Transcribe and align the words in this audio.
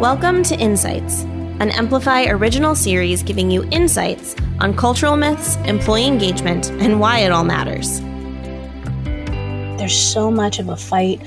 Welcome 0.00 0.42
to 0.44 0.58
Insights, 0.58 1.22
an 1.60 1.70
Emplify 1.70 2.24
original 2.24 2.74
series 2.74 3.22
giving 3.22 3.50
you 3.50 3.64
insights 3.70 4.36
on 4.60 4.76
cultural 4.76 5.16
myths, 5.16 5.56
employee 5.64 6.06
engagement, 6.06 6.70
and 6.72 7.00
why 7.00 7.20
it 7.20 7.32
all 7.32 7.44
matters. 7.44 8.00
There's 9.78 9.96
so 9.96 10.30
much 10.30 10.58
of 10.58 10.68
a 10.68 10.76
fight 10.76 11.20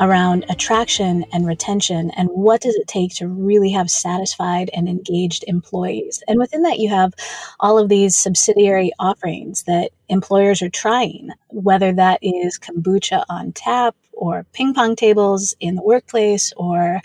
around 0.00 0.46
attraction 0.48 1.24
and 1.32 1.46
retention 1.46 2.10
and 2.12 2.28
what 2.30 2.60
does 2.60 2.74
it 2.74 2.88
take 2.88 3.14
to 3.16 3.28
really 3.28 3.70
have 3.70 3.90
satisfied 3.90 4.70
and 4.72 4.88
engaged 4.88 5.44
employees. 5.46 6.22
And 6.26 6.38
within 6.38 6.62
that, 6.62 6.78
you 6.78 6.88
have 6.88 7.14
all 7.60 7.78
of 7.78 7.88
these 7.88 8.16
subsidiary 8.16 8.92
offerings 8.98 9.64
that 9.64 9.90
employers 10.08 10.62
are 10.62 10.70
trying, 10.70 11.30
whether 11.48 11.92
that 11.92 12.18
is 12.22 12.58
kombucha 12.58 13.24
on 13.28 13.52
tap 13.52 13.94
or 14.20 14.46
ping 14.52 14.74
pong 14.74 14.94
tables 14.94 15.54
in 15.58 15.74
the 15.74 15.82
workplace 15.82 16.52
or 16.56 17.00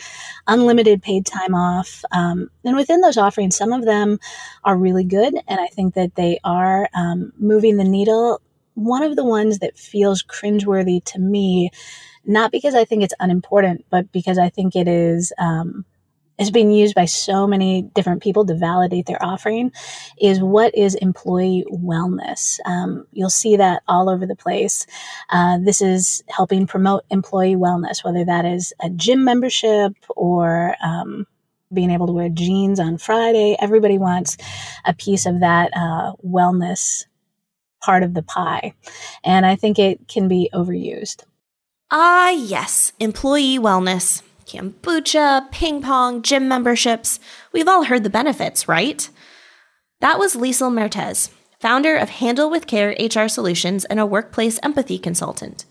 unlimited 0.47 1.01
paid 1.01 1.25
time 1.25 1.56
off. 1.56 2.04
Um, 2.11 2.50
and 2.64 2.75
within 2.75 3.01
those 3.01 3.18
offerings, 3.18 3.56
some 3.56 3.73
of 3.73 3.86
them 3.86 4.19
are 4.64 4.78
really 4.78 5.06
good. 5.06 5.33
And 5.47 5.59
I 5.59 5.68
think 5.68 5.96
that 5.96 6.15
they 6.15 6.39
are 6.43 6.89
um, 6.93 7.32
moving 7.39 7.78
the 7.78 7.83
needle. 7.83 8.42
One 8.75 9.04
of 9.04 9.15
the 9.15 9.25
ones 9.25 9.59
that 9.59 9.78
feels 9.78 10.21
cringeworthy 10.23 11.04
to 11.06 11.20
me 11.20 11.71
not 12.25 12.51
because 12.51 12.75
I 12.75 12.86
think 12.86 13.04
it's 13.04 13.14
unimportant, 13.20 13.86
but 13.89 14.11
because 14.11 14.37
I 14.37 14.50
think 14.50 14.75
it 14.75 14.87
is, 14.87 15.32
um, 15.37 15.86
is 16.38 16.52
being 16.52 16.71
used 16.71 16.96
by 16.96 17.06
so 17.06 17.48
many 17.48 17.84
different 17.94 18.21
people 18.21 18.46
to 18.46 18.56
validate 18.56 19.06
their 19.06 19.24
offering 19.24 19.71
is 20.20 20.42
what 20.42 20.76
is 20.76 20.96
employee 20.96 21.66
wellness. 21.71 22.60
Um, 22.66 23.07
you'll 23.12 23.30
see 23.30 23.57
that 23.57 23.84
all 23.88 24.10
over 24.10 24.26
the 24.26 24.36
place. 24.36 24.86
Uh, 25.29 25.60
this 25.60 25.82
is 25.82 26.24
helping 26.29 26.68
promote 26.68 27.06
employee 27.10 27.56
wellness, 27.56 28.04
whether 28.04 28.26
that 28.26 28.46
is 28.46 28.74
a 28.82 28.90
gym 28.90 29.24
membership 29.24 29.93
or 30.10 30.76
um, 30.84 31.26
being 31.74 31.92
able 31.92 32.08
to 32.08 32.14
wear 32.14 32.30
jeans 32.30 32.80
on 32.80 32.98
Friday. 32.98 33.56
Everybody 33.59 33.98
wants 33.98 34.38
a 34.86 34.94
piece 34.94 35.26
of 35.26 35.40
that 35.40 35.72
uh, 35.76 36.14
wellness 36.26 37.06
part 37.84 38.04
of 38.04 38.14
the 38.14 38.24
pie. 38.24 38.74
And 39.24 39.46
I 39.46 39.56
think 39.56 39.80
it 39.80 40.08
can 40.08 40.28
be 40.28 40.50
overused. 40.54 41.24
Ah, 41.92 42.31
yes, 42.31 42.94
employee 43.00 43.59
wellness. 43.59 44.22
Kombucha, 44.46 45.52
ping 45.52 45.82
pong, 45.82 46.22
gym 46.22 46.48
memberships. 46.48 47.20
We've 47.52 47.68
all 47.68 47.86
heard 47.86 48.04
the 48.04 48.10
benefits, 48.10 48.68
right? 48.68 49.10
That 50.02 50.20
was 50.20 50.36
Liesl 50.36 50.72
Mertes, 50.72 51.30
founder 51.60 51.96
of 51.96 52.10
Handle 52.10 52.50
with 52.50 52.68
Care 52.68 52.96
HR 53.00 53.28
Solutions 53.28 53.86
and 53.86 54.00
a 54.00 54.06
workplace 54.06 54.60
empathy 54.62 55.00
consultant. 55.00 55.66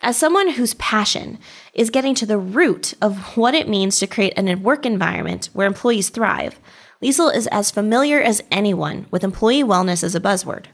As 0.00 0.16
someone 0.16 0.50
whose 0.50 0.74
passion 0.74 1.38
is 1.74 1.90
getting 1.90 2.14
to 2.16 2.26
the 2.26 2.38
root 2.38 2.94
of 3.00 3.36
what 3.36 3.54
it 3.54 3.68
means 3.68 3.98
to 3.98 4.06
create 4.06 4.32
a 4.36 4.54
work 4.56 4.84
environment 4.84 5.48
where 5.52 5.66
employees 5.66 6.08
thrive, 6.08 6.58
Liesl 7.02 7.34
is 7.34 7.46
as 7.48 7.70
familiar 7.70 8.20
as 8.20 8.42
anyone 8.50 9.06
with 9.10 9.22
employee 9.22 9.62
wellness 9.62 10.02
as 10.02 10.14
a 10.14 10.20
buzzword. 10.20 10.66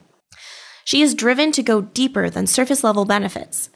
She 0.84 1.02
is 1.02 1.14
driven 1.14 1.52
to 1.52 1.62
go 1.62 1.82
deeper 1.82 2.30
than 2.30 2.46
surface 2.46 2.82
level 2.82 3.04
benefits. 3.04 3.68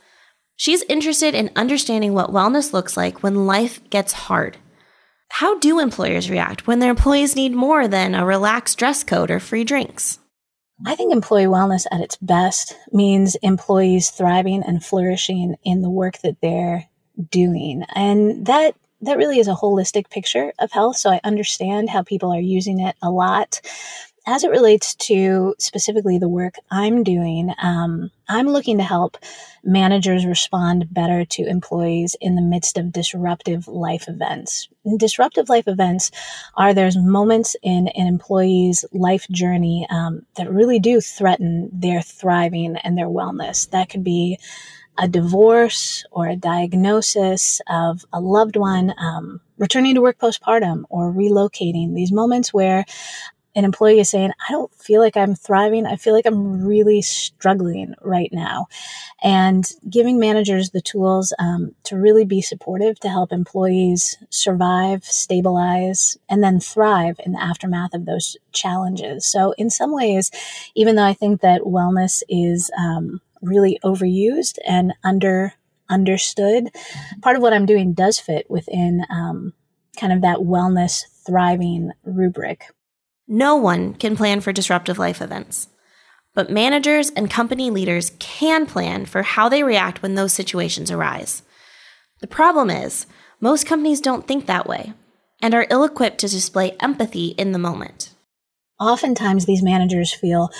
She's 0.56 0.82
interested 0.84 1.34
in 1.34 1.50
understanding 1.56 2.14
what 2.14 2.30
wellness 2.30 2.72
looks 2.72 2.96
like 2.96 3.22
when 3.22 3.46
life 3.46 3.80
gets 3.90 4.12
hard. 4.12 4.58
How 5.30 5.58
do 5.58 5.78
employers 5.78 6.30
react 6.30 6.66
when 6.66 6.78
their 6.78 6.90
employees 6.90 7.34
need 7.34 7.52
more 7.52 7.88
than 7.88 8.14
a 8.14 8.26
relaxed 8.26 8.78
dress 8.78 9.02
code 9.02 9.30
or 9.30 9.40
free 9.40 9.64
drinks? 9.64 10.18
I 10.84 10.94
think 10.94 11.12
employee 11.12 11.44
wellness 11.44 11.86
at 11.90 12.00
its 12.00 12.16
best 12.16 12.76
means 12.92 13.34
employees 13.36 14.10
thriving 14.10 14.62
and 14.62 14.84
flourishing 14.84 15.56
in 15.64 15.80
the 15.80 15.90
work 15.90 16.18
that 16.18 16.36
they're 16.42 16.88
doing. 17.30 17.84
And 17.94 18.46
that 18.46 18.74
that 19.02 19.16
really 19.16 19.38
is 19.38 19.48
a 19.48 19.54
holistic 19.54 20.10
picture 20.10 20.52
of 20.58 20.70
health. 20.70 20.96
So 20.96 21.10
I 21.10 21.20
understand 21.24 21.90
how 21.90 22.02
people 22.02 22.32
are 22.32 22.40
using 22.40 22.80
it 22.80 22.94
a 23.02 23.10
lot 23.10 23.60
as 24.26 24.44
it 24.44 24.50
relates 24.50 24.94
to 24.94 25.54
specifically 25.58 26.18
the 26.18 26.28
work 26.28 26.54
I'm 26.70 27.02
doing, 27.02 27.52
um, 27.60 28.10
I'm 28.32 28.48
looking 28.48 28.78
to 28.78 28.84
help 28.84 29.18
managers 29.62 30.24
respond 30.24 30.92
better 30.92 31.26
to 31.26 31.46
employees 31.46 32.16
in 32.18 32.34
the 32.34 32.40
midst 32.40 32.78
of 32.78 32.90
disruptive 32.90 33.68
life 33.68 34.08
events. 34.08 34.68
And 34.86 34.98
disruptive 34.98 35.50
life 35.50 35.68
events 35.68 36.10
are 36.56 36.72
there's 36.72 36.96
moments 36.96 37.56
in 37.62 37.88
an 37.88 38.06
employee's 38.06 38.86
life 38.90 39.28
journey 39.28 39.86
um, 39.90 40.24
that 40.36 40.50
really 40.50 40.80
do 40.80 41.02
threaten 41.02 41.68
their 41.72 42.00
thriving 42.00 42.76
and 42.76 42.96
their 42.96 43.06
wellness. 43.06 43.68
That 43.68 43.90
could 43.90 44.02
be 44.02 44.38
a 44.96 45.08
divorce 45.08 46.04
or 46.10 46.26
a 46.26 46.36
diagnosis 46.36 47.60
of 47.68 48.04
a 48.14 48.20
loved 48.20 48.56
one, 48.56 48.94
um, 48.98 49.42
returning 49.58 49.94
to 49.94 50.00
work 50.00 50.18
postpartum 50.18 50.84
or 50.88 51.12
relocating. 51.12 51.94
These 51.94 52.12
moments 52.12 52.52
where 52.52 52.86
an 53.54 53.64
employee 53.64 54.00
is 54.00 54.10
saying, 54.10 54.32
I 54.48 54.52
don't 54.52 54.72
feel 54.74 55.00
like 55.00 55.16
I'm 55.16 55.34
thriving. 55.34 55.86
I 55.86 55.96
feel 55.96 56.14
like 56.14 56.26
I'm 56.26 56.64
really 56.64 57.02
struggling 57.02 57.94
right 58.00 58.30
now. 58.32 58.66
And 59.22 59.70
giving 59.88 60.18
managers 60.18 60.70
the 60.70 60.80
tools 60.80 61.34
um, 61.38 61.74
to 61.84 61.96
really 61.96 62.24
be 62.24 62.40
supportive 62.40 62.98
to 63.00 63.08
help 63.08 63.32
employees 63.32 64.16
survive, 64.30 65.04
stabilize, 65.04 66.16
and 66.28 66.42
then 66.42 66.60
thrive 66.60 67.20
in 67.24 67.32
the 67.32 67.42
aftermath 67.42 67.94
of 67.94 68.06
those 68.06 68.36
challenges. 68.52 69.26
So, 69.26 69.52
in 69.58 69.68
some 69.70 69.92
ways, 69.92 70.30
even 70.74 70.96
though 70.96 71.04
I 71.04 71.14
think 71.14 71.40
that 71.42 71.62
wellness 71.62 72.22
is 72.28 72.70
um, 72.78 73.20
really 73.42 73.78
overused 73.84 74.58
and 74.66 74.94
under 75.04 75.54
understood, 75.90 76.70
part 77.20 77.36
of 77.36 77.42
what 77.42 77.52
I'm 77.52 77.66
doing 77.66 77.92
does 77.92 78.18
fit 78.18 78.50
within 78.50 79.04
um, 79.10 79.52
kind 79.98 80.12
of 80.12 80.22
that 80.22 80.38
wellness 80.38 81.04
thriving 81.26 81.92
rubric. 82.04 82.72
No 83.28 83.56
one 83.56 83.94
can 83.94 84.16
plan 84.16 84.40
for 84.40 84.52
disruptive 84.52 84.98
life 84.98 85.22
events. 85.22 85.68
But 86.34 86.50
managers 86.50 87.10
and 87.10 87.30
company 87.30 87.70
leaders 87.70 88.12
can 88.18 88.66
plan 88.66 89.04
for 89.04 89.22
how 89.22 89.48
they 89.48 89.62
react 89.62 90.02
when 90.02 90.14
those 90.14 90.32
situations 90.32 90.90
arise. 90.90 91.42
The 92.20 92.26
problem 92.26 92.70
is, 92.70 93.06
most 93.40 93.66
companies 93.66 94.00
don't 94.00 94.26
think 94.26 94.46
that 94.46 94.66
way 94.66 94.94
and 95.42 95.54
are 95.54 95.66
ill 95.68 95.84
equipped 95.84 96.18
to 96.18 96.28
display 96.28 96.76
empathy 96.80 97.28
in 97.28 97.52
the 97.52 97.58
moment. 97.58 98.14
Oftentimes, 98.80 99.44
these 99.44 99.62
managers 99.62 100.12
feel 100.12 100.50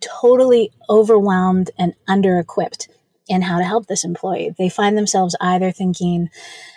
totally 0.00 0.70
overwhelmed 0.88 1.70
and 1.78 1.94
under 2.06 2.38
equipped 2.38 2.88
in 3.28 3.42
how 3.42 3.58
to 3.58 3.64
help 3.64 3.86
this 3.86 4.04
employee. 4.04 4.54
They 4.56 4.68
find 4.68 4.96
themselves 4.96 5.36
either 5.40 5.70
thinking, 5.70 6.30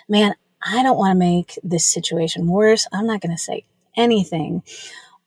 man, 0.08 0.34
I 0.64 0.82
don't 0.82 0.98
want 0.98 1.12
to 1.12 1.18
make 1.18 1.58
this 1.62 1.86
situation 1.86 2.46
worse. 2.46 2.86
I'm 2.92 3.06
not 3.06 3.20
going 3.20 3.34
to 3.34 3.42
say 3.42 3.64
anything 3.96 4.62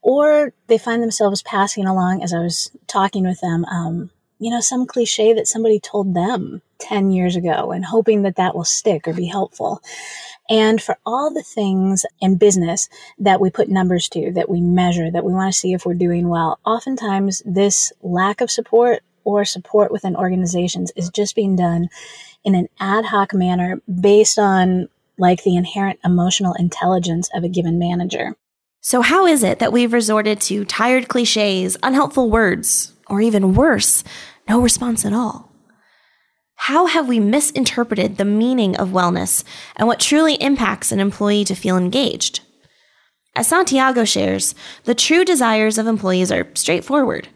or 0.06 0.54
they 0.68 0.78
find 0.78 1.02
themselves 1.02 1.42
passing 1.42 1.88
along 1.88 2.22
as 2.22 2.32
I 2.32 2.38
was 2.38 2.70
talking 2.86 3.26
with 3.26 3.42
them, 3.42 3.66
um, 3.66 4.12
you 4.38 4.52
know, 4.52 4.62
some 4.62 4.86
cliche 4.86 5.34
that 5.34 5.48
somebody 5.48 5.80
told 5.80 6.14
them 6.14 6.62
10 6.78 7.10
years 7.10 7.36
ago 7.36 7.72
and 7.72 7.84
hoping 7.84 8.22
that 8.22 8.36
that 8.36 8.56
will 8.56 8.66
stick 8.66 9.08
or 9.08 9.14
be 9.14 9.26
helpful. 9.26 9.82
And 10.48 10.80
for 10.80 11.00
all 11.08 11.34
the 11.34 11.42
things 11.42 12.06
in 12.22 12.36
business 12.38 12.88
that 13.18 13.42
we 13.42 13.50
put 13.50 13.68
numbers 13.68 14.08
to, 14.10 14.32
that 14.34 14.48
we 14.48 14.62
measure, 14.62 15.10
that 15.10 15.26
we 15.26 15.34
want 15.34 15.52
to 15.52 15.60
see 15.60 15.74
if 15.74 15.88
we're 15.88 15.96
doing 15.96 16.30
well, 16.30 16.60
oftentimes 16.64 17.42
this 17.44 17.92
lack 18.04 18.42
of 18.42 18.52
support 18.52 19.02
or 19.24 19.44
support 19.44 19.92
within 19.92 20.16
organizations 20.16 20.92
is 20.96 21.10
just 21.10 21.36
being 21.36 21.56
done 21.56 21.90
in 22.44 22.54
an 22.54 22.68
ad 22.80 23.06
hoc 23.06 23.34
manner 23.34 23.82
based 24.00 24.38
on 24.38 24.88
like 25.18 25.42
the 25.42 25.56
inherent 25.56 26.00
emotional 26.06 26.54
intelligence 26.54 27.28
of 27.34 27.44
a 27.44 27.50
given 27.50 27.80
manager. 27.80 28.36
So, 28.88 29.02
how 29.02 29.26
is 29.26 29.42
it 29.42 29.58
that 29.58 29.74
we've 29.74 29.94
resorted 29.94 30.40
to 30.42 30.64
tired 30.64 31.08
cliches, 31.08 31.76
unhelpful 31.82 32.30
words, 32.30 32.94
or 33.08 33.20
even 33.20 33.56
worse, 33.56 34.04
no 34.48 34.62
response 34.62 35.04
at 35.04 35.12
all? 35.12 35.52
How 36.54 36.86
have 36.86 37.08
we 37.08 37.20
misinterpreted 37.20 38.18
the 38.18 38.26
meaning 38.26 38.76
of 38.76 38.90
wellness 38.90 39.44
and 39.76 39.88
what 39.88 40.00
truly 40.00 40.36
impacts 40.36 40.92
an 40.92 41.00
employee 41.00 41.44
to 41.46 41.56
feel 41.56 41.78
engaged? 41.78 42.42
As 43.36 43.48
Santiago 43.48 44.06
shares, 44.06 44.54
the 44.84 44.94
true 44.94 45.26
desires 45.26 45.80
of 45.80 45.88
employees 45.88 46.32
are 46.32 46.48
straightforward. 46.54 47.28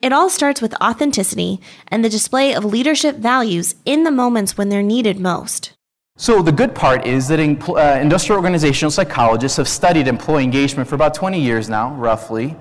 It 0.00 0.14
all 0.14 0.30
starts 0.30 0.62
with 0.62 0.80
authenticity 0.80 1.60
and 1.88 2.02
the 2.02 2.08
display 2.08 2.54
of 2.54 2.64
leadership 2.64 3.16
values 3.16 3.74
in 3.84 4.04
the 4.04 4.10
moments 4.10 4.56
when 4.56 4.70
they're 4.70 4.82
needed 4.82 5.20
most. 5.20 5.74
So 6.20 6.42
the 6.42 6.50
good 6.50 6.74
part 6.74 7.06
is 7.06 7.28
that 7.28 7.38
in, 7.38 7.62
uh, 7.68 7.96
industrial 8.02 8.38
organizational 8.38 8.90
psychologists 8.90 9.56
have 9.56 9.68
studied 9.68 10.08
employee 10.08 10.42
engagement 10.42 10.88
for 10.88 10.96
about 10.96 11.14
20 11.14 11.40
years 11.40 11.68
now, 11.68 11.94
roughly, 11.94 12.56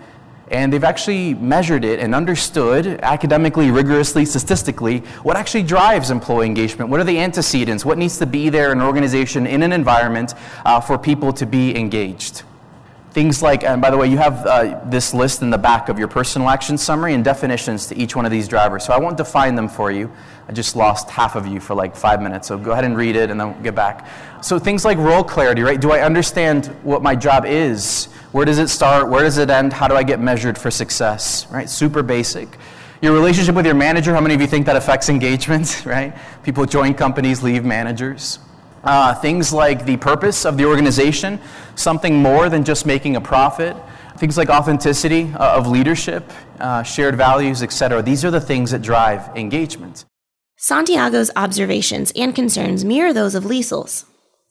and 0.51 0.71
they've 0.71 0.83
actually 0.83 1.33
measured 1.33 1.83
it 1.83 1.99
and 1.99 2.13
understood 2.13 2.85
academically, 3.01 3.71
rigorously, 3.71 4.25
statistically, 4.25 4.99
what 5.23 5.37
actually 5.37 5.63
drives 5.63 6.11
employee 6.11 6.45
engagement. 6.45 6.91
What 6.91 6.99
are 6.99 7.03
the 7.03 7.17
antecedents? 7.17 7.83
What 7.83 7.97
needs 7.97 8.19
to 8.19 8.27
be 8.27 8.49
there 8.49 8.71
in 8.71 8.77
an 8.77 8.85
organization, 8.85 9.47
in 9.47 9.63
an 9.63 9.71
environment, 9.71 10.35
uh, 10.63 10.79
for 10.79 10.99
people 10.99 11.33
to 11.33 11.47
be 11.47 11.75
engaged? 11.75 12.43
Things 13.17 13.41
like, 13.41 13.63
and 13.63 13.81
by 13.81 13.89
the 13.89 13.97
way, 13.97 14.05
you 14.07 14.17
have 14.17 14.45
uh, 14.45 14.79
this 14.91 15.11
list 15.11 15.41
in 15.41 15.49
the 15.49 15.57
back 15.57 15.89
of 15.89 15.97
your 15.97 16.07
personal 16.07 16.49
action 16.49 16.77
summary 16.77 17.15
and 17.15 17.25
definitions 17.25 17.87
to 17.87 17.97
each 17.97 18.15
one 18.15 18.27
of 18.27 18.31
these 18.31 18.47
drivers. 18.47 18.85
So 18.85 18.93
I 18.93 18.99
won't 18.99 19.17
define 19.17 19.55
them 19.55 19.67
for 19.67 19.91
you. 19.91 20.11
I 20.47 20.51
just 20.51 20.75
lost 20.75 21.09
half 21.09 21.35
of 21.35 21.47
you 21.47 21.59
for 21.59 21.73
like 21.73 21.95
five 21.95 22.21
minutes. 22.21 22.47
So 22.47 22.59
go 22.59 22.73
ahead 22.73 22.83
and 22.83 22.95
read 22.95 23.15
it 23.15 23.31
and 23.31 23.41
then 23.41 23.53
we'll 23.53 23.63
get 23.63 23.73
back. 23.73 24.07
So 24.43 24.59
things 24.59 24.85
like 24.85 24.99
role 24.99 25.23
clarity, 25.23 25.63
right? 25.63 25.81
Do 25.81 25.89
I 25.89 26.01
understand 26.01 26.67
what 26.83 27.01
my 27.01 27.15
job 27.15 27.43
is? 27.47 28.05
Where 28.33 28.45
does 28.45 28.59
it 28.59 28.67
start? 28.67 29.09
Where 29.09 29.23
does 29.23 29.39
it 29.39 29.49
end? 29.49 29.73
How 29.73 29.87
do 29.87 29.95
I 29.95 30.03
get 30.03 30.19
measured 30.19 30.55
for 30.55 30.69
success, 30.69 31.47
right? 31.49 31.67
Super 31.67 32.03
basic. 32.03 32.47
Your 33.01 33.13
relationship 33.13 33.55
with 33.55 33.65
your 33.65 33.73
manager, 33.73 34.13
how 34.13 34.21
many 34.21 34.35
of 34.35 34.41
you 34.41 34.47
think 34.47 34.67
that 34.67 34.75
affects 34.75 35.09
engagement, 35.09 35.85
right? 35.87 36.15
People 36.43 36.67
join 36.67 36.93
companies, 36.93 37.41
leave 37.41 37.65
managers. 37.65 38.37
Uh, 38.87 39.13
things 39.13 39.51
like 39.51 39.83
the 39.83 39.97
purpose 39.97 40.45
of 40.45 40.55
the 40.55 40.63
organization, 40.63 41.41
something 41.75 42.15
more 42.15 42.47
than 42.47 42.63
just 42.63 42.85
making 42.85 43.17
a 43.17 43.21
profit. 43.21 43.75
Things 44.17 44.37
like 44.37 44.47
authenticity 44.49 45.29
uh, 45.33 45.57
of 45.57 45.67
leadership, 45.67 46.31
uh, 46.61 46.83
shared 46.83 47.17
values, 47.17 47.61
etc. 47.61 48.01
These 48.01 48.23
are 48.23 48.31
the 48.31 48.39
things 48.39 48.71
that 48.71 48.81
drive 48.81 49.27
engagement. 49.35 50.05
Santiago's 50.55 51.29
observations 51.35 52.13
and 52.15 52.33
concerns 52.33 52.85
mirror 52.85 53.11
those 53.11 53.35
of 53.35 53.43
Liesl's. 53.43 54.05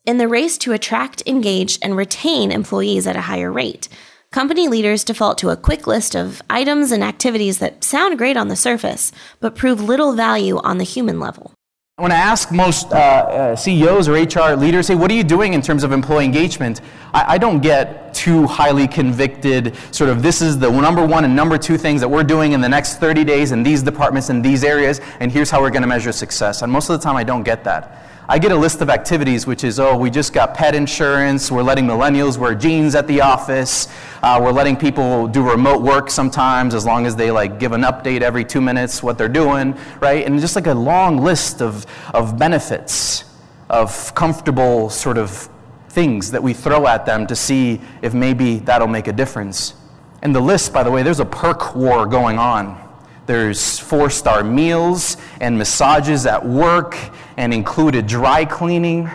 In 0.05 0.19
the 0.19 0.29
race 0.29 0.59
to 0.59 0.75
attract, 0.75 1.23
engage, 1.27 1.79
and 1.81 1.97
retain 1.97 2.53
employees 2.53 3.07
at 3.07 3.17
a 3.17 3.23
higher 3.23 3.51
rate, 3.51 3.89
company 4.33 4.69
leaders 4.69 5.03
default 5.03 5.39
to 5.39 5.49
a 5.49 5.57
quick 5.57 5.87
list 5.87 6.15
of 6.15 6.43
items 6.51 6.93
and 6.93 7.03
activities 7.03 7.59
that 7.61 7.83
sound 7.83 8.19
great 8.19 8.37
on 8.37 8.49
the 8.49 8.55
surface, 8.55 9.13
but 9.41 9.57
prove 9.57 9.81
little 9.81 10.13
value 10.13 10.59
on 10.59 10.77
the 10.77 10.85
human 10.85 11.19
level. 11.19 11.56
When 11.99 12.13
I 12.13 12.17
ask 12.17 12.53
most 12.53 12.93
uh, 12.93 12.97
uh, 12.97 13.57
CEOs 13.57 14.07
or 14.07 14.13
HR 14.13 14.55
leaders, 14.55 14.87
hey, 14.87 14.95
what 14.95 15.11
are 15.11 15.15
you 15.15 15.25
doing 15.25 15.55
in 15.55 15.63
terms 15.63 15.83
of 15.83 15.93
employee 15.93 16.27
engagement? 16.27 16.83
I, 17.15 17.25
I, 17.27 17.39
don't 17.39 17.61
get 17.61 18.13
too 18.13 18.47
highly 18.47 18.87
convicted, 18.87 19.75
sort 19.93 20.11
of, 20.11 20.23
this 20.23 20.43
is 20.43 20.59
the 20.59 20.71
number 20.71 21.07
one 21.07 21.25
and 21.25 21.35
number 21.35 21.57
two 21.57 21.79
things 21.79 22.03
that 22.03 22.09
we're 22.09 22.23
doing 22.23 22.53
in 22.53 22.61
the 22.61 22.69
next 22.69 22.99
30 22.99 23.25
days 23.25 23.51
in 23.51 23.63
these 23.63 23.83
departments, 23.83 24.29
in 24.29 24.43
these 24.43 24.63
areas, 24.63 25.01
and 25.21 25.33
here's 25.33 25.49
how 25.49 25.63
we're 25.63 25.71
going 25.71 25.81
to 25.81 25.89
measure 25.89 26.13
success. 26.13 26.61
And 26.61 26.71
most 26.71 26.91
of 26.91 27.01
the 27.01 27.03
time, 27.03 27.17
I 27.17 27.25
don't 27.25 27.45
get 27.45 27.65
that. 27.65 28.07
I 28.29 28.41
get 28.41 28.51
a 28.51 28.57
list 28.57 28.81
of 28.81 28.91
activities, 28.91 29.47
which 29.47 29.63
is, 29.63 29.79
oh, 29.79 29.97
we 29.97 30.11
just 30.11 30.33
got 30.33 30.53
pet 30.53 30.75
insurance, 30.75 31.49
we're 31.49 31.63
letting 31.63 31.87
millennials 31.87 32.37
wear 32.37 32.57
jeans 32.57 32.97
at 32.97 33.07
the 33.07 33.21
office, 33.21 33.87
uh, 34.21 34.41
we're 34.43 34.51
letting 34.51 34.77
people 34.77 35.29
do 35.29 35.49
remote 35.49 35.81
work 35.81 36.11
sometimes 36.11 36.75
as 36.75 36.85
long 36.85 37.07
as 37.07 37.15
they 37.15 37.31
like 37.31 37.61
give 37.61 37.71
an 37.71 37.83
update 37.83 38.23
every 38.23 38.45
two 38.45 38.61
minutes 38.61 39.01
what 39.01 39.17
they're 39.17 39.29
doing, 39.29 39.79
right? 40.01 40.27
And 40.27 40.41
just 40.41 40.57
like 40.57 40.67
a 40.67 40.75
long 40.75 41.19
list 41.19 41.63
of, 41.63 41.87
of 42.15 42.37
benefits, 42.37 43.25
of 43.71 44.13
comfortable 44.17 44.91
sort 44.91 45.19
of 45.19 45.49
things 45.91 46.33
that 46.33 46.43
we 46.43 46.53
throw 46.53 46.89
at 46.89 47.07
them 47.07 47.29
to 47.29 47.37
see 47.37 47.81
if 48.03 48.13
maybe 48.13 48.59
that'll 48.59 48.89
make 48.89 49.07
a 49.07 49.13
difference. 49.13 49.75
And 50.23 50.35
the 50.35 50.41
list, 50.41 50.73
by 50.73 50.83
the 50.83 50.91
way, 50.91 51.05
there's 51.05 51.21
a 51.21 51.25
perk 51.25 51.77
war 51.77 52.07
going 52.07 52.39
on. 52.41 52.86
There's 53.27 53.79
four 53.79 54.09
star 54.09 54.45
meals 54.45 55.17
and 55.41 55.59
massages 55.59 56.27
at 56.27 56.47
work 56.47 56.97
and 57.37 57.53
included 57.53 58.07
dry 58.07 58.45
cleaning. 58.45 59.11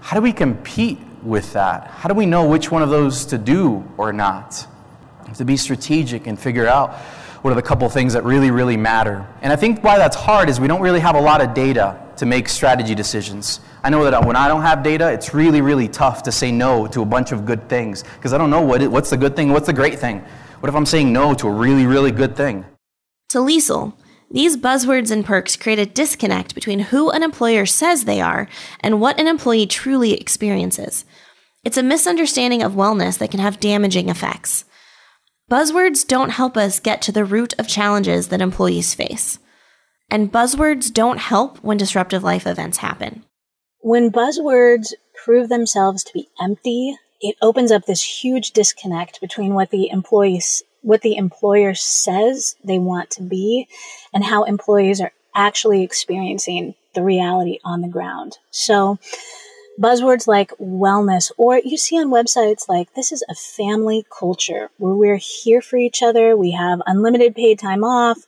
How 0.00 0.16
do 0.16 0.22
we 0.22 0.32
compete 0.32 0.98
with 1.22 1.52
that? 1.52 1.88
How 1.88 2.08
do 2.08 2.14
we 2.14 2.24
know 2.24 2.46
which 2.46 2.70
one 2.70 2.82
of 2.82 2.90
those 2.90 3.26
to 3.26 3.38
do 3.38 3.84
or 3.96 4.12
not? 4.12 4.66
To 5.34 5.44
be 5.44 5.56
strategic 5.56 6.26
and 6.26 6.38
figure 6.38 6.66
out 6.66 6.94
what 7.42 7.50
are 7.50 7.54
the 7.56 7.62
couple 7.62 7.88
things 7.88 8.12
that 8.12 8.22
really, 8.22 8.52
really 8.52 8.76
matter. 8.76 9.26
And 9.40 9.52
I 9.52 9.56
think 9.56 9.82
why 9.82 9.98
that's 9.98 10.14
hard 10.14 10.48
is 10.48 10.60
we 10.60 10.68
don't 10.68 10.80
really 10.80 11.00
have 11.00 11.16
a 11.16 11.20
lot 11.20 11.40
of 11.40 11.54
data 11.54 11.98
to 12.18 12.26
make 12.26 12.48
strategy 12.48 12.94
decisions. 12.94 13.60
I 13.82 13.90
know 13.90 14.08
that 14.08 14.24
when 14.24 14.36
I 14.36 14.46
don't 14.46 14.62
have 14.62 14.84
data, 14.84 15.10
it's 15.10 15.34
really, 15.34 15.60
really 15.60 15.88
tough 15.88 16.22
to 16.24 16.32
say 16.32 16.52
no 16.52 16.86
to 16.88 17.02
a 17.02 17.06
bunch 17.06 17.32
of 17.32 17.44
good 17.44 17.68
things 17.68 18.04
because 18.04 18.32
I 18.32 18.38
don't 18.38 18.50
know 18.50 18.60
what 18.60 18.86
what's 18.88 19.10
the 19.10 19.16
good 19.16 19.34
thing, 19.34 19.50
what's 19.50 19.66
the 19.66 19.72
great 19.72 19.98
thing. 19.98 20.20
What 20.60 20.68
if 20.68 20.76
I'm 20.76 20.86
saying 20.86 21.12
no 21.12 21.34
to 21.34 21.48
a 21.48 21.52
really, 21.52 21.86
really 21.86 22.12
good 22.12 22.36
thing? 22.36 22.64
To 23.32 23.38
Liesl, 23.38 23.94
these 24.30 24.58
buzzwords 24.58 25.10
and 25.10 25.24
perks 25.24 25.56
create 25.56 25.78
a 25.78 25.86
disconnect 25.86 26.54
between 26.54 26.80
who 26.80 27.08
an 27.08 27.22
employer 27.22 27.64
says 27.64 28.04
they 28.04 28.20
are 28.20 28.46
and 28.80 29.00
what 29.00 29.18
an 29.18 29.26
employee 29.26 29.66
truly 29.66 30.12
experiences. 30.12 31.06
It's 31.64 31.78
a 31.78 31.82
misunderstanding 31.82 32.62
of 32.62 32.72
wellness 32.74 33.16
that 33.16 33.30
can 33.30 33.40
have 33.40 33.58
damaging 33.58 34.10
effects. 34.10 34.66
Buzzwords 35.50 36.06
don't 36.06 36.28
help 36.28 36.58
us 36.58 36.78
get 36.78 37.00
to 37.00 37.12
the 37.12 37.24
root 37.24 37.54
of 37.58 37.66
challenges 37.66 38.28
that 38.28 38.42
employees 38.42 38.92
face. 38.92 39.38
And 40.10 40.30
buzzwords 40.30 40.92
don't 40.92 41.18
help 41.18 41.56
when 41.64 41.78
disruptive 41.78 42.22
life 42.22 42.46
events 42.46 42.76
happen. 42.76 43.24
When 43.78 44.10
buzzwords 44.12 44.92
prove 45.24 45.48
themselves 45.48 46.04
to 46.04 46.12
be 46.12 46.28
empty, 46.38 46.96
it 47.22 47.36
opens 47.40 47.72
up 47.72 47.86
this 47.86 48.02
huge 48.02 48.50
disconnect 48.50 49.22
between 49.22 49.54
what 49.54 49.70
the 49.70 49.88
employees 49.88 50.62
what 50.82 51.02
the 51.02 51.16
employer 51.16 51.74
says 51.74 52.56
they 52.62 52.78
want 52.78 53.10
to 53.10 53.22
be 53.22 53.68
and 54.12 54.24
how 54.24 54.44
employees 54.44 55.00
are 55.00 55.12
actually 55.34 55.82
experiencing 55.82 56.74
the 56.94 57.02
reality 57.02 57.58
on 57.64 57.80
the 57.80 57.88
ground. 57.88 58.38
So 58.50 58.98
buzzwords 59.80 60.26
like 60.26 60.50
wellness, 60.58 61.32
or 61.36 61.58
you 61.64 61.78
see 61.78 61.98
on 61.98 62.10
websites 62.10 62.68
like 62.68 62.92
this 62.94 63.12
is 63.12 63.24
a 63.28 63.34
family 63.34 64.04
culture 64.16 64.70
where 64.76 64.94
we're 64.94 65.16
here 65.16 65.62
for 65.62 65.76
each 65.76 66.02
other. 66.02 66.36
We 66.36 66.50
have 66.52 66.82
unlimited 66.86 67.34
paid 67.34 67.58
time 67.58 67.84
off. 67.84 68.18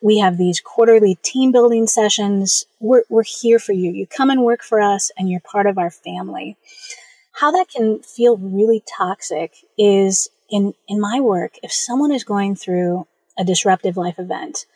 We 0.00 0.18
have 0.18 0.38
these 0.38 0.60
quarterly 0.60 1.16
team 1.22 1.50
building 1.50 1.86
sessions. 1.86 2.66
We're, 2.80 3.02
we're 3.08 3.24
here 3.24 3.58
for 3.58 3.72
you. 3.72 3.90
You 3.90 4.06
come 4.06 4.30
and 4.30 4.44
work 4.44 4.62
for 4.62 4.80
us 4.80 5.10
and 5.18 5.28
you're 5.28 5.40
part 5.40 5.66
of 5.66 5.78
our 5.78 5.90
family. 5.90 6.56
How 7.32 7.50
that 7.52 7.68
can 7.68 8.00
feel 8.00 8.36
really 8.36 8.84
toxic 8.86 9.54
is 9.78 10.28
in, 10.52 10.74
in 10.86 11.00
my 11.00 11.18
work, 11.18 11.54
if 11.62 11.72
someone 11.72 12.12
is 12.12 12.22
going 12.22 12.54
through 12.54 13.06
a 13.38 13.44
disruptive 13.44 13.96
life 13.96 14.18
event, 14.18 14.66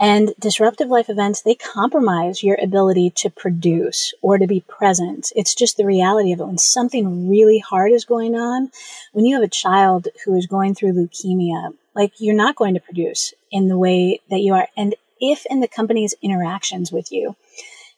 and 0.00 0.32
disruptive 0.38 0.88
life 0.88 1.10
events, 1.10 1.42
they 1.42 1.56
compromise 1.56 2.42
your 2.42 2.56
ability 2.62 3.10
to 3.16 3.30
produce 3.30 4.14
or 4.22 4.38
to 4.38 4.46
be 4.46 4.64
present. 4.68 5.32
It's 5.34 5.56
just 5.56 5.76
the 5.76 5.86
reality 5.86 6.32
of 6.32 6.38
it. 6.38 6.46
When 6.46 6.58
something 6.58 7.28
really 7.28 7.58
hard 7.58 7.90
is 7.90 8.04
going 8.04 8.36
on, 8.36 8.70
when 9.12 9.24
you 9.24 9.34
have 9.34 9.42
a 9.42 9.48
child 9.48 10.06
who 10.24 10.36
is 10.36 10.46
going 10.46 10.76
through 10.76 10.92
leukemia, 10.92 11.74
like 11.96 12.12
you're 12.18 12.36
not 12.36 12.54
going 12.54 12.74
to 12.74 12.80
produce 12.80 13.34
in 13.50 13.66
the 13.66 13.78
way 13.78 14.20
that 14.30 14.38
you 14.38 14.54
are. 14.54 14.68
And 14.76 14.94
if 15.20 15.44
in 15.50 15.58
the 15.58 15.66
company's 15.66 16.14
interactions 16.22 16.92
with 16.92 17.10
you, 17.10 17.34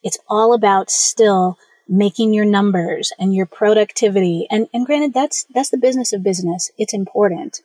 it's 0.02 0.18
all 0.26 0.54
about 0.54 0.90
still 0.90 1.58
making 1.90 2.32
your 2.32 2.44
numbers 2.44 3.12
and 3.18 3.34
your 3.34 3.46
productivity. 3.46 4.46
And, 4.48 4.68
and 4.72 4.86
granted, 4.86 5.12
that's, 5.12 5.44
that's 5.52 5.70
the 5.70 5.76
business 5.76 6.12
of 6.12 6.22
business. 6.22 6.70
It's 6.78 6.94
important. 6.94 7.60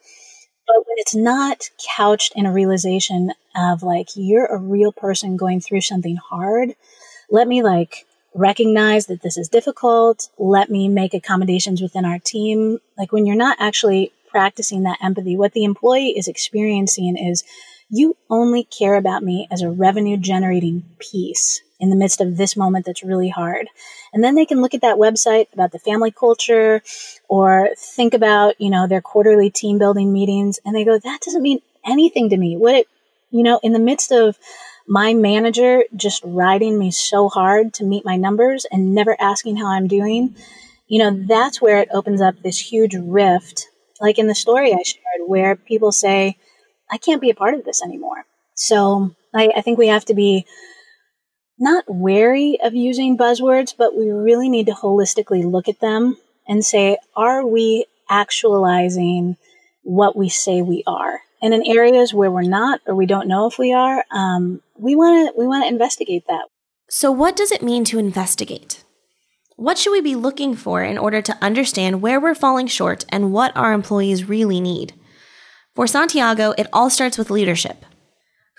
But 0.68 0.77
when 0.77 0.95
it's 0.98 1.16
not 1.16 1.69
couched 1.95 2.33
in 2.36 2.48
a 2.48 2.51
realization 2.51 3.33
of 3.56 3.83
like, 3.83 4.10
you're 4.16 4.48
a 4.48 4.57
real 4.57 4.92
person 4.92 5.38
going 5.38 5.62
through 5.62 5.81
something 5.81 6.16
hard, 6.16 6.75
let 7.30 7.48
me 7.48 7.62
like 7.62 8.07
recognize 8.33 9.06
that 9.06 9.22
this 9.22 9.38
is 9.38 9.48
difficult. 9.48 10.30
Let 10.39 10.71
me 10.71 10.89
make 10.89 11.13
accommodations 11.13 11.80
within 11.80 12.04
our 12.04 12.18
team. 12.18 12.80
Like 12.97 13.11
when 13.11 13.28
you're 13.28 13.35
not 13.35 13.57
actually 13.59 14.11
practicing 14.30 14.83
that 14.83 14.97
empathy, 15.04 15.38
what 15.38 15.54
the 15.54 15.64
employee 15.64 16.18
is 16.18 16.28
experiencing 16.28 17.16
is 17.16 17.44
you 17.89 18.18
only 18.30 18.63
care 18.63 18.95
about 18.95 19.23
me 19.23 19.47
as 19.51 19.61
a 19.61 19.69
revenue 19.69 20.18
generating 20.18 20.83
piece 20.99 21.61
in 21.80 21.89
the 21.89 21.95
midst 21.95 22.21
of 22.21 22.37
this 22.37 22.56
moment 22.56 22.85
that's 22.85 23.04
really 23.04 23.30
hard. 23.30 23.68
And 24.13 24.23
then 24.23 24.35
they 24.35 24.45
can 24.45 24.61
look 24.61 24.73
at 24.73 24.81
that 24.81 24.97
website 24.97 25.51
about 25.54 25.71
the 25.71 25.80
family 25.80 26.11
culture 26.11 26.81
or 27.27 27.69
think 27.77 28.13
about, 28.13 28.59
you 28.59 28.69
know, 28.69 28.87
their 28.87 29.01
quarterly 29.01 29.49
team 29.49 29.77
building 29.77 30.11
meetings 30.11 30.59
and 30.65 30.75
they 30.75 30.85
go, 30.85 30.97
that 30.97 31.21
doesn't 31.21 31.42
mean 31.42 31.59
anything 31.85 32.30
to 32.30 32.37
me. 32.37 32.56
What 32.56 32.75
it, 32.75 32.87
you 33.30 33.44
know, 33.44 33.59
in 33.61 33.73
the 33.73 33.80
midst 33.80 34.11
of 34.11 34.37
my 34.87 35.13
manager 35.13 35.83
just 35.95 36.21
riding 36.23 36.77
me 36.80 36.92
so 36.92 37.27
hard 37.27 37.73
to 37.75 37.83
meet 37.83 38.06
my 38.06 38.15
numbers 38.15 38.65
and 38.71 38.95
never 38.95 39.19
asking 39.19 39.57
how 39.57 39.68
I'm 39.68 39.87
doing, 39.87 40.35
you 40.87 40.99
know, 40.99 41.25
that's 41.27 41.61
where 41.61 41.80
it 41.80 41.89
opens 41.92 42.21
up 42.21 42.42
this 42.42 42.57
huge 42.57 42.95
rift. 42.95 43.68
Like 43.99 44.18
in 44.18 44.27
the 44.27 44.35
story 44.35 44.73
I 44.73 44.81
shared 44.83 45.27
where 45.27 45.56
people 45.56 45.92
say, 45.92 46.37
I 46.89 46.97
can't 46.97 47.21
be 47.21 47.30
a 47.30 47.35
part 47.35 47.54
of 47.54 47.65
this 47.65 47.83
anymore. 47.83 48.25
So 48.54 49.15
I, 49.33 49.49
I 49.57 49.61
think 49.61 49.77
we 49.77 49.87
have 49.87 50.06
to 50.06 50.13
be 50.13 50.45
not 51.57 51.85
wary 51.87 52.57
of 52.61 52.73
using 52.73 53.18
buzzwords, 53.18 53.73
but 53.77 53.95
we 53.95 54.11
really 54.11 54.49
need 54.49 54.68
to 54.68 54.73
holistically 54.73 55.49
look 55.49 55.68
at 55.68 55.80
them 55.80 56.18
and 56.47 56.65
say, 56.65 56.97
are 57.15 57.45
we 57.45 57.85
actualizing 58.09 59.37
what 59.83 60.15
we 60.15 60.30
say 60.30 60.61
we 60.61 60.83
are? 60.85 61.21
And 61.42 61.54
in 61.54 61.65
areas 61.65 62.13
where 62.13 62.31
we're 62.31 62.42
not, 62.42 62.81
or 62.87 62.95
we 62.95 63.06
don't 63.06 63.27
know 63.27 63.47
if 63.47 63.57
we 63.57 63.73
are, 63.73 64.04
um, 64.11 64.61
we 64.77 64.95
want 64.95 65.30
to 65.30 65.39
we 65.39 65.47
want 65.47 65.63
to 65.63 65.69
investigate 65.69 66.25
that. 66.27 66.45
So, 66.89 67.11
what 67.11 67.35
does 67.35 67.51
it 67.51 67.61
mean 67.61 67.83
to 67.85 67.99
investigate? 67.99 68.83
What 69.57 69.77
should 69.77 69.92
we 69.92 70.01
be 70.01 70.15
looking 70.15 70.56
for 70.56 70.83
in 70.83 70.97
order 70.97 71.21
to 71.21 71.37
understand 71.42 72.01
where 72.01 72.19
we're 72.19 72.35
falling 72.35 72.68
short 72.68 73.06
and 73.09 73.31
what 73.31 73.56
our 73.56 73.73
employees 73.73 74.27
really 74.27 74.59
need? 74.59 74.94
For 75.75 75.87
Santiago, 75.87 76.53
it 76.57 76.67
all 76.71 76.89
starts 76.89 77.17
with 77.17 77.29
leadership. 77.29 77.85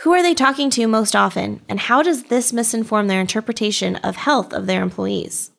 Who 0.01 0.13
are 0.13 0.23
they 0.23 0.35
talking 0.35 0.69
to 0.69 0.87
most 0.87 1.17
often, 1.17 1.63
and 1.67 1.81
how 1.81 2.03
does 2.03 2.25
this 2.25 2.53
misinform 2.53 3.09
their 3.09 3.23
interpretation 3.23 3.97
of 3.97 4.17
health 4.17 4.53
of 4.53 4.67
their 4.67 4.83
employees? 4.83 5.51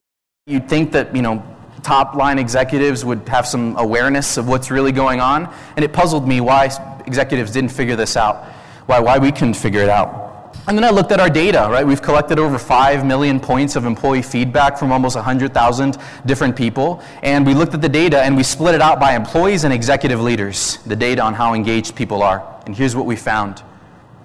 You'd 0.45 0.69
think 0.69 0.91
that, 0.91 1.15
you 1.15 1.23
know, 1.23 1.43
top 1.81 2.13
line 2.13 2.37
executives 2.37 3.03
would 3.03 3.27
have 3.27 3.47
some 3.47 3.75
awareness 3.79 4.37
of 4.37 4.47
what's 4.47 4.69
really 4.69 4.91
going 4.91 5.19
on. 5.19 5.51
And 5.75 5.83
it 5.83 5.93
puzzled 5.93 6.27
me 6.27 6.41
why 6.41 6.69
executives 7.07 7.53
didn't 7.53 7.71
figure 7.71 7.95
this 7.95 8.15
out, 8.15 8.45
why, 8.85 8.99
why 8.99 9.17
we 9.17 9.31
couldn't 9.31 9.55
figure 9.55 9.81
it 9.81 9.89
out. 9.89 10.26
And 10.67 10.77
then 10.77 10.83
I 10.83 10.89
looked 10.89 11.11
at 11.11 11.19
our 11.19 11.29
data, 11.29 11.67
right? 11.69 11.85
We've 11.85 12.01
collected 12.01 12.39
over 12.39 12.57
5 12.57 13.05
million 13.05 13.39
points 13.39 13.75
of 13.75 13.85
employee 13.85 14.21
feedback 14.21 14.77
from 14.77 14.91
almost 14.91 15.15
100,000 15.15 15.97
different 16.25 16.55
people. 16.55 17.01
And 17.23 17.45
we 17.45 17.53
looked 17.53 17.73
at 17.73 17.81
the 17.81 17.89
data 17.89 18.21
and 18.21 18.35
we 18.35 18.43
split 18.43 18.75
it 18.75 18.81
out 18.81 18.99
by 18.99 19.15
employees 19.15 19.63
and 19.63 19.73
executive 19.73 20.21
leaders, 20.21 20.77
the 20.85 20.95
data 20.95 21.21
on 21.21 21.33
how 21.33 21.53
engaged 21.53 21.95
people 21.95 22.21
are. 22.21 22.43
And 22.65 22.75
here's 22.75 22.95
what 22.95 23.05
we 23.05 23.15
found 23.15 23.63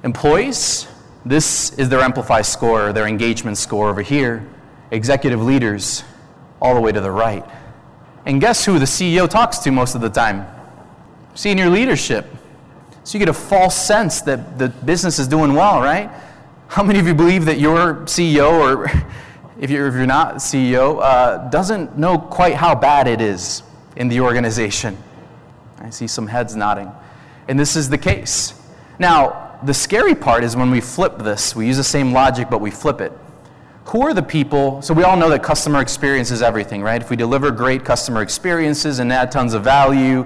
employees, 0.02 0.88
this 1.24 1.70
is 1.78 1.88
their 1.88 2.00
Emplify 2.00 2.42
score, 2.42 2.92
their 2.92 3.06
engagement 3.06 3.56
score 3.56 3.88
over 3.88 4.02
here. 4.02 4.44
Executive 4.90 5.40
leaders, 5.40 6.02
all 6.60 6.74
the 6.74 6.80
way 6.80 6.92
to 6.92 7.00
the 7.00 7.10
right. 7.10 7.44
And 8.26 8.40
guess 8.40 8.64
who 8.64 8.78
the 8.78 8.84
CEO 8.84 9.28
talks 9.28 9.58
to 9.58 9.70
most 9.70 9.94
of 9.94 10.00
the 10.00 10.10
time? 10.10 10.46
Senior 11.34 11.68
leadership. 11.68 12.26
So 13.04 13.18
you 13.18 13.18
get 13.18 13.28
a 13.28 13.34
false 13.34 13.74
sense 13.74 14.20
that 14.22 14.58
the 14.58 14.68
business 14.68 15.18
is 15.18 15.26
doing 15.26 15.54
well, 15.54 15.80
right? 15.80 16.08
How 16.68 16.84
many 16.84 17.00
of 17.00 17.06
you 17.06 17.14
believe 17.14 17.44
that 17.46 17.58
your 17.58 17.96
CEO, 18.04 18.52
or 18.52 18.84
if 19.60 19.70
you're, 19.70 19.88
if 19.88 19.94
you're 19.94 20.06
not 20.06 20.36
CEO, 20.36 21.00
uh, 21.02 21.48
doesn't 21.50 21.98
know 21.98 22.16
quite 22.16 22.54
how 22.54 22.74
bad 22.74 23.08
it 23.08 23.20
is 23.20 23.64
in 23.96 24.08
the 24.08 24.20
organization? 24.20 24.96
I 25.78 25.90
see 25.90 26.06
some 26.06 26.28
heads 26.28 26.54
nodding. 26.54 26.92
And 27.48 27.58
this 27.58 27.74
is 27.74 27.90
the 27.90 27.98
case. 27.98 28.54
Now, 29.00 29.58
the 29.64 29.74
scary 29.74 30.14
part 30.14 30.44
is 30.44 30.54
when 30.54 30.70
we 30.70 30.80
flip 30.80 31.18
this, 31.18 31.56
we 31.56 31.66
use 31.66 31.76
the 31.76 31.84
same 31.84 32.12
logic, 32.12 32.48
but 32.50 32.60
we 32.60 32.70
flip 32.70 33.00
it. 33.00 33.12
Who 33.86 34.02
are 34.02 34.14
the 34.14 34.22
people? 34.22 34.80
So, 34.80 34.94
we 34.94 35.02
all 35.02 35.16
know 35.16 35.28
that 35.28 35.42
customer 35.42 35.80
experience 35.80 36.30
is 36.30 36.40
everything, 36.40 36.82
right? 36.82 37.02
If 37.02 37.10
we 37.10 37.16
deliver 37.16 37.50
great 37.50 37.84
customer 37.84 38.22
experiences 38.22 39.00
and 39.00 39.12
add 39.12 39.32
tons 39.32 39.54
of 39.54 39.64
value, 39.64 40.24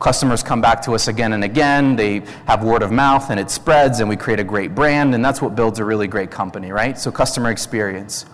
Customers 0.00 0.42
come 0.42 0.60
back 0.60 0.82
to 0.82 0.92
us 0.92 1.08
again 1.08 1.32
and 1.32 1.44
again. 1.44 1.96
They 1.96 2.20
have 2.46 2.62
word 2.62 2.82
of 2.82 2.92
mouth 2.92 3.30
and 3.30 3.38
it 3.40 3.50
spreads, 3.50 4.00
and 4.00 4.08
we 4.08 4.16
create 4.16 4.40
a 4.40 4.44
great 4.44 4.74
brand, 4.74 5.14
and 5.14 5.24
that's 5.24 5.40
what 5.40 5.54
builds 5.54 5.78
a 5.78 5.84
really 5.84 6.08
great 6.08 6.30
company, 6.30 6.72
right? 6.72 6.98
So, 6.98 7.10
customer 7.10 7.50
experience. 7.50 8.26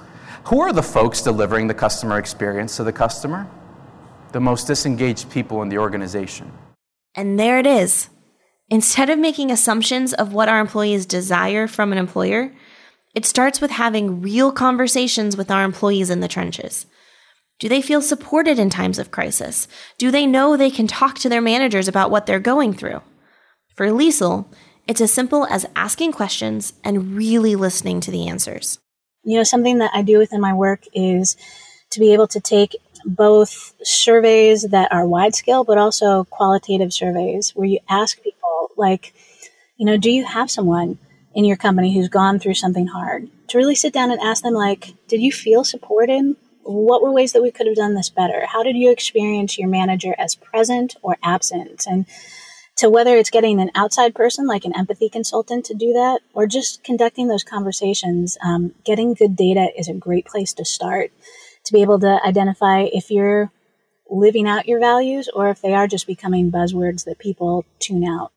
Who 0.45 0.61
are 0.61 0.73
the 0.73 0.83
folks 0.83 1.23
delivering 1.23 1.67
the 1.67 1.75
customer 1.75 2.19
experience 2.19 2.77
to 2.77 2.85
the 2.85 2.93
customer? 2.93 3.49
The 4.33 4.41
most 4.41 4.67
disengaged 4.67 5.31
people 5.31 5.63
in 5.63 5.69
the 5.69 5.79
organization. 5.79 6.51
And 7.15 7.39
there 7.39 7.59
it 7.59 7.67
is. 7.67 8.09
Instead 8.69 9.11
of 9.11 9.19
making 9.19 9.51
assumptions 9.51 10.15
of 10.15 10.33
what 10.33 10.49
our 10.49 10.61
employees 10.61 11.05
desire 11.05 11.67
from 11.67 11.93
an 11.93 11.99
employer, 11.99 12.55
it 13.15 13.27
starts 13.27 13.61
with 13.61 13.73
having 13.73 14.23
real 14.23 14.53
conversations 14.53 15.37
with 15.37 15.51
our 15.51 15.65
employees 15.65 16.11
in 16.11 16.21
the 16.21 16.29
trenches. 16.29 16.87
Do 17.61 17.69
they 17.69 17.83
feel 17.83 18.01
supported 18.01 18.59
in 18.59 18.71
times 18.71 18.99
of 18.99 19.11
crisis? 19.11 19.69
Do 19.99 20.11
they 20.11 20.27
know 20.27 20.57
they 20.57 20.71
can 20.71 20.87
talk 20.87 21.19
to 21.19 21.29
their 21.29 21.43
managers 21.43 21.89
about 21.89 22.11
what 22.11 22.25
they're 22.25 22.41
going 22.41 22.73
through? 22.73 23.03
For 23.77 23.89
Liesl, 23.89 24.47
it's 24.89 25.03
as 25.03 25.13
simple 25.13 25.45
as 25.45 25.67
asking 25.77 26.13
questions 26.13 26.73
and 26.83 27.15
really 27.15 27.55
listening 27.55 28.01
to 28.01 28.11
the 28.11 28.29
answers. 28.29 28.79
You 29.25 29.37
know, 29.37 29.45
something 29.45 29.77
that 29.79 29.91
I 29.93 30.01
do 30.01 30.17
within 30.17 30.41
my 30.41 30.55
work 30.55 30.85
is 30.95 31.37
to 31.91 32.01
be 32.01 32.15
able 32.15 32.29
to 32.29 32.41
take 32.41 32.77
both 33.05 33.75
surveys 33.83 34.63
that 34.63 34.91
are 34.91 35.07
wide 35.07 35.35
scale, 35.35 35.63
but 35.63 35.77
also 35.77 36.25
qualitative 36.25 36.95
surveys 36.95 37.51
where 37.51 37.69
you 37.69 37.81
ask 37.91 38.23
people, 38.23 38.71
like, 38.79 39.13
you 39.77 39.85
know, 39.85 39.99
do 39.99 40.11
you 40.11 40.25
have 40.25 40.51
someone 40.51 40.99
in 41.35 41.45
your 41.45 41.59
company 41.59 41.95
who's 41.95 42.09
gone 42.09 42.39
through 42.39 42.55
something 42.55 42.87
hard? 42.87 43.29
To 43.49 43.59
really 43.59 43.75
sit 43.75 43.93
down 43.93 44.11
and 44.11 44.21
ask 44.21 44.43
them, 44.43 44.55
like, 44.55 44.95
did 45.09 45.21
you 45.21 45.31
feel 45.31 45.63
supported? 45.63 46.37
What 46.71 47.03
were 47.03 47.13
ways 47.13 47.33
that 47.33 47.43
we 47.43 47.51
could 47.51 47.67
have 47.67 47.77
done 47.77 47.95
this 47.95 48.11
better? 48.11 48.47
How 48.47 48.63
did 48.63 48.77
you 48.77 48.91
experience 48.91 49.59
your 49.59 49.69
manager 49.69 50.15
as 50.19 50.35
present 50.35 50.97
or 51.03 51.17
absent? 51.23 51.87
And 51.87 52.07
to 52.77 52.89
whether 52.89 53.17
it's 53.17 53.31
getting 53.31 53.61
an 53.61 53.71
outside 53.75 54.15
person 54.15 54.47
like 54.47 54.65
an 54.65 54.77
empathy 54.77 55.09
consultant 55.09 55.67
to 55.67 55.75
do 55.75 55.93
that 55.93 56.21
or 56.33 56.47
just 56.47 56.83
conducting 56.83 57.29
those 57.29 57.45
conversations, 57.45 58.39
um, 58.45 58.73
getting 58.85 59.15
good 59.15 59.37
data 59.37 59.69
is 59.77 59.89
a 59.89 59.95
great 59.95 60.27
place 60.27 60.53
to 60.55 60.65
start 60.65 61.13
to 61.65 61.73
be 61.73 61.83
able 61.83 62.01
to 62.01 62.21
identify 62.25 62.81
if 62.81 63.11
you're 63.11 63.51
living 64.09 64.49
out 64.49 64.67
your 64.67 64.81
values 64.81 65.29
or 65.29 65.51
if 65.51 65.61
they 65.61 65.75
are 65.75 65.87
just 65.87 66.07
becoming 66.07 66.51
buzzwords 66.51 67.05
that 67.05 67.19
people 67.19 67.65
tune 67.79 68.05
out. 68.05 68.33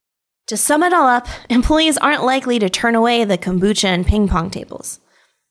To 0.48 0.56
sum 0.58 0.82
it 0.82 0.92
all 0.92 1.06
up, 1.06 1.26
employees 1.48 1.96
aren't 1.96 2.22
likely 2.22 2.58
to 2.58 2.68
turn 2.68 2.94
away 2.94 3.24
the 3.24 3.38
kombucha 3.38 3.86
and 3.86 4.06
ping 4.06 4.28
pong 4.28 4.50
tables. 4.50 5.00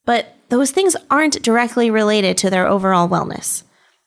But 0.05 0.35
those 0.53 0.69
things 0.69 0.95
aren't 1.09 1.41
directly 1.41 1.89
related 1.89 2.37
to 2.37 2.47
their 2.47 2.67
overall 2.67 3.09
wellness. 3.09 3.63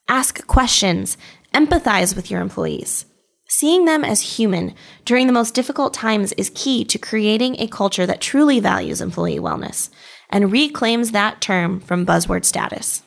Ask 0.06 0.46
questions, 0.46 1.18
empathize 1.52 2.14
with 2.14 2.30
your 2.30 2.40
employees. 2.40 3.04
Seeing 3.48 3.84
them 3.84 4.04
as 4.04 4.36
human 4.38 4.72
during 5.04 5.26
the 5.26 5.32
most 5.32 5.54
difficult 5.54 5.92
times 5.92 6.32
is 6.34 6.52
key 6.54 6.84
to 6.84 6.98
creating 6.98 7.56
a 7.58 7.66
culture 7.66 8.06
that 8.06 8.20
truly 8.20 8.60
values 8.60 9.00
employee 9.00 9.40
wellness 9.40 9.90
and 10.30 10.52
reclaims 10.52 11.10
that 11.10 11.40
term 11.40 11.80
from 11.80 12.06
buzzword 12.06 12.44
status. 12.44 13.02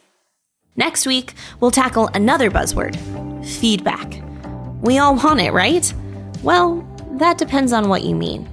Next 0.76 1.08
week, 1.08 1.34
we'll 1.62 1.72
tackle 1.72 2.10
another 2.14 2.52
buzzword 2.52 2.98
feedback. 3.46 4.22
We 4.82 4.98
all 4.98 5.16
want 5.16 5.40
it, 5.40 5.54
right? 5.54 5.94
Well, 6.44 6.86
that 7.12 7.38
depends 7.38 7.72
on 7.72 7.88
what 7.88 8.04
you 8.04 8.16
mean. 8.16 8.50